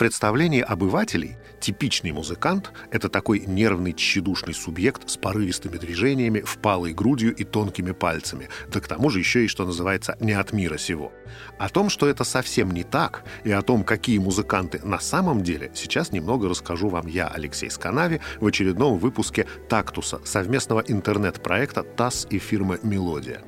[0.00, 7.44] представлении обывателей типичный музыкант— это такой нервный, тщедушный субъект с порывистыми движениями, впалой грудью и
[7.44, 11.12] тонкими пальцами, да к тому же еще и, что называется, не от мира сего.
[11.58, 15.70] О том, что это совсем не так, и о том, какие музыканты на самом деле,
[15.74, 22.38] сейчас немного расскажу вам я, Алексей Сканави, в очередном выпуске «Тактуса» совместного интернет-проекта ТАСС и
[22.38, 23.42] фирмы «Мелодия».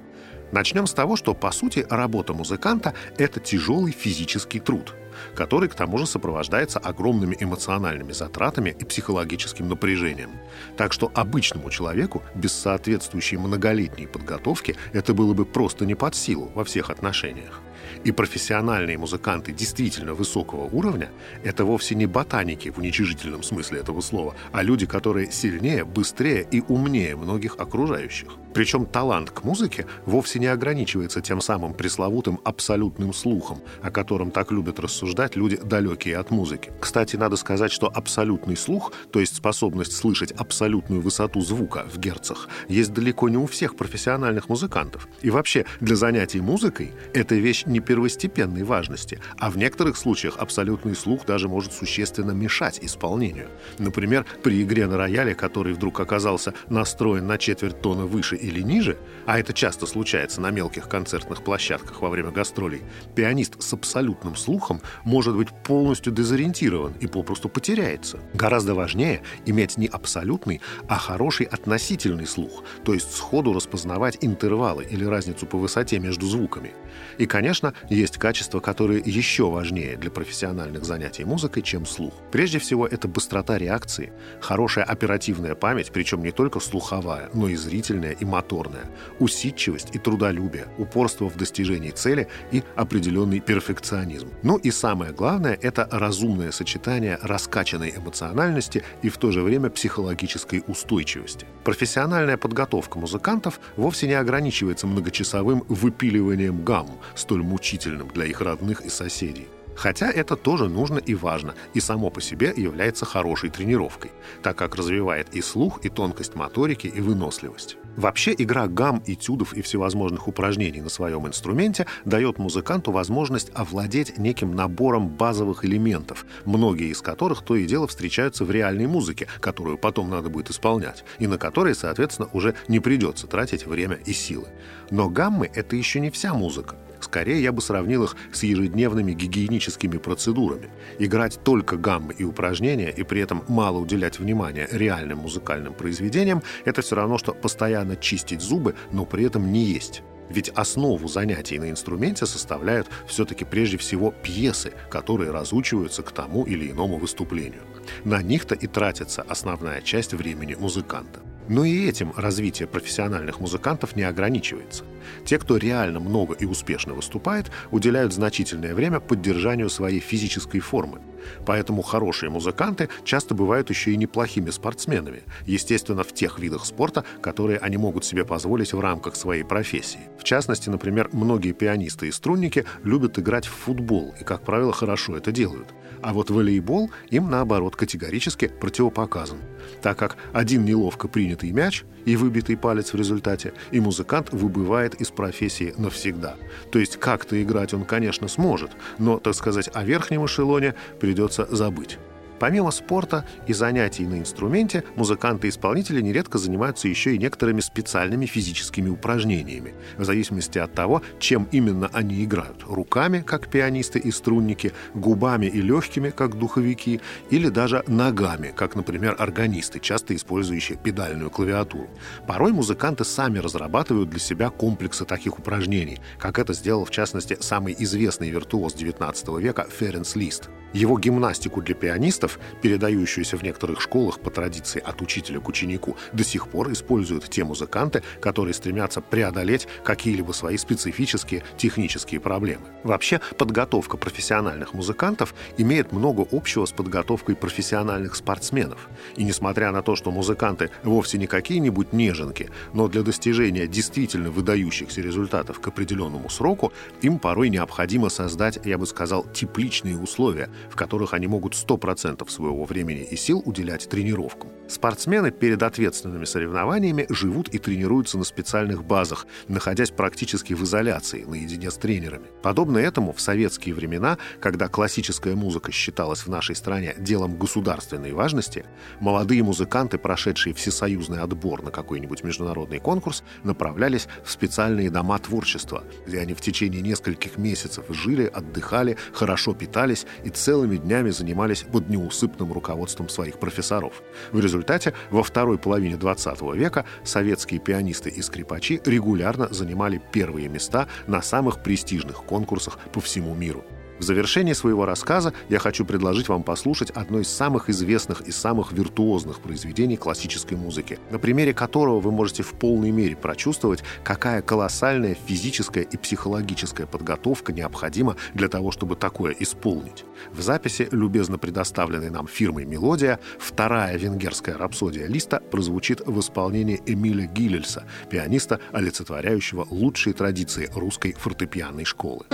[0.52, 4.94] Начнем с того, что, по сути, работа музыканта— это тяжелый физический труд—
[5.34, 10.30] который к тому же сопровождается огромными эмоциональными затратами и психологическим напряжением.
[10.76, 16.50] Так что обычному человеку без соответствующей многолетней подготовки это было бы просто не под силу
[16.54, 17.60] во всех отношениях.
[18.04, 21.10] И профессиональные музыканты действительно высокого уровня—
[21.44, 26.62] это вовсе не ботаники в уничижительном смысле этого слова, а люди, которые сильнее, быстрее и
[26.68, 28.28] умнее многих окружающих.
[28.54, 34.52] Причем талант к музыке вовсе не ограничивается тем самым пресловутым абсолютным слухом, о котором так
[34.52, 36.70] любят рассуждать люди, далекие от музыки.
[36.80, 42.48] Кстати, надо сказать, что абсолютный слух, то есть способность слышать абсолютную высоту звука в герцах,
[42.68, 45.08] есть далеко не у всех профессиональных музыкантов.
[45.22, 50.94] И вообще, для занятий музыкой эта вещь не первостепенной важности, а в некоторых случаях абсолютный
[50.94, 53.48] слух даже может существенно мешать исполнению.
[53.78, 58.98] Например, при игре на рояле, который вдруг оказался настроен на четверть тона выше или ниже,
[59.26, 62.82] а это часто случается на мелких концертных площадках во время гастролей,
[63.14, 68.18] пианист с абсолютным слухом может быть полностью дезориентирован и попросту потеряется.
[68.34, 75.04] Гораздо важнее иметь не абсолютный, а хороший относительный слух, то есть сходу распознавать интервалы или
[75.04, 76.72] разницу по высоте между звуками.
[77.18, 82.14] И, конечно, есть качества, которые еще важнее для профессиональных занятий музыкой, чем слух.
[82.30, 88.12] Прежде всего, это быстрота реакции, хорошая оперативная память, причем не только слуховая, но и зрительная
[88.12, 88.84] и моторная,
[89.18, 94.28] усидчивость и трудолюбие, упорство в достижении цели и определенный перфекционизм.
[94.42, 100.64] Ну и самое главное— это разумное сочетание раскачанной эмоциональности и в то же время психологической
[100.66, 101.46] устойчивости.
[101.64, 108.88] Профессиональная подготовка музыкантов вовсе не ограничивается многочасовым выпиливанием гамм, столь мучительным для их родных и
[108.88, 109.46] соседей.
[109.74, 114.10] Хотя это тоже нужно и важно, и само по себе является хорошей тренировкой,
[114.42, 117.76] так как развивает и слух, и тонкость моторики, и выносливость.
[117.96, 124.54] Вообще игра гамм, этюдов и всевозможных упражнений на своем инструменте дает музыканту возможность овладеть неким
[124.54, 130.08] набором базовых элементов, многие из которых то и дело встречаются в реальной музыке, которую потом
[130.08, 134.48] надо будет исполнять, и на которые, соответственно, уже не придется тратить время и силы.
[134.90, 136.76] Но гаммы— это еще не вся музыка.
[137.02, 140.70] Скорее, я бы сравнил их с ежедневными гигиеническими процедурами.
[140.98, 146.80] Играть только гаммы и упражнения и при этом мало уделять внимания реальным музыкальным произведениям– это
[146.80, 150.02] все равно, что постоянно чистить зубы, но при этом не есть.
[150.30, 156.70] Ведь основу занятий на инструменте составляют все-таки прежде всего пьесы, которые разучиваются к тому или
[156.70, 157.62] иному выступлению.
[158.04, 161.20] На них-то и тратится основная часть времени музыканта.
[161.48, 164.84] Но и этим развитие профессиональных музыкантов не ограничивается.
[165.24, 171.00] Те, кто реально много и успешно выступает, уделяют значительное время поддержанию своей физической формы.
[171.46, 177.58] Поэтому хорошие музыканты часто бывают еще и неплохими спортсменами, естественно, в тех видах спорта, которые
[177.58, 180.00] они могут себе позволить в рамках своей профессии.
[180.18, 185.16] В частности, например, многие пианисты и струнники любят играть в футбол и, как правило, хорошо
[185.16, 185.68] это делают.
[186.00, 189.38] А вот волейбол им, наоборот, категорически противопоказан,
[189.82, 195.10] так как один неловко принятый мяч и выбитый палец в результате, и музыкант выбывает из
[195.10, 196.36] профессии навсегда.
[196.70, 201.98] То есть как-то играть он, конечно, сможет, но, так сказать, о верхнем эшелоне придется забыть.
[202.42, 209.74] Помимо спорта и занятий на инструменте, музыканты-исполнители нередко занимаются еще и некоторыми специальными физическими упражнениями,
[209.96, 212.64] в зависимости от того, чем именно они играют.
[212.66, 219.14] Руками, как пианисты и струнники, губами и легкими, как духовики, или даже ногами, как, например,
[219.20, 221.88] органисты, часто использующие педальную клавиатуру.
[222.26, 227.76] Порой музыканты сами разрабатывают для себя комплексы таких упражнений, как это сделал, в частности, самый
[227.78, 230.50] известный виртуоз XIX века Ференс Лист.
[230.72, 236.24] Его гимнастику для пианистов, передающуюся в некоторых школах по традиции от учителя к ученику, до
[236.24, 242.66] сих пор используют те музыканты, которые стремятся преодолеть какие-либо свои специфические технические проблемы.
[242.84, 248.88] Вообще, подготовка профессиональных музыкантов имеет много общего с подготовкой профессиональных спортсменов.
[249.16, 255.00] И несмотря на то, что музыканты вовсе не какие-нибудь неженки, но для достижения действительно выдающихся
[255.00, 261.14] результатов к определенному сроку им порой необходимо создать, я бы сказал, тепличные условия, в которых
[261.14, 264.50] они могут 100% своего времени и сил уделять тренировкам.
[264.72, 271.70] Спортсмены перед ответственными соревнованиями живут и тренируются на специальных базах, находясь практически в изоляции, наедине
[271.70, 272.28] с тренерами.
[272.42, 278.64] Подобно этому в советские времена, когда классическая музыка считалась в нашей стране делом государственной важности,
[278.98, 286.18] молодые музыканты, прошедшие всесоюзный отбор на какой-нибудь международный конкурс, направлялись в специальные дома творчества, где
[286.18, 292.54] они в течение нескольких месяцев жили, отдыхали, хорошо питались и целыми днями занимались под неусыпным
[292.54, 294.02] руководством своих профессоров.
[294.32, 300.88] В результате во второй половине 20 века советские пианисты и скрипачи регулярно занимали первые места
[301.06, 303.64] на самых престижных конкурсах по всему миру.
[304.02, 308.72] В завершении своего рассказа я хочу предложить вам послушать одно из самых известных и самых
[308.72, 315.14] виртуозных произведений классической музыки, на примере которого вы можете в полной мере прочувствовать, какая колоссальная
[315.14, 320.04] физическая и психологическая подготовка необходима для того, чтобы такое исполнить.
[320.32, 327.26] В записи, любезно предоставленной нам фирмой «Мелодия», вторая венгерская рапсодия Листа прозвучит в исполнении Эмиля
[327.26, 332.26] Гиллельса, пианиста, олицетворяющего лучшие традиции русской фортепианной школы.